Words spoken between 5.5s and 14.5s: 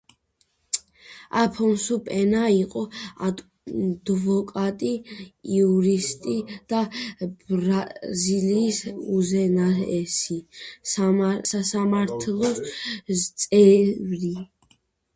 იურისტი და ბრაზილიის უზენაესი სასამართლოს წევრი.